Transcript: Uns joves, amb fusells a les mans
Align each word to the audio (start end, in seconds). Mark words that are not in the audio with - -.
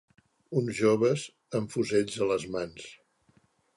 Uns 0.61 0.77
joves, 0.77 1.25
amb 1.59 1.75
fusells 1.75 2.17
a 2.27 2.31
les 2.33 2.47
mans 2.57 2.89